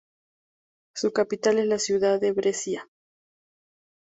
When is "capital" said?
1.13-1.59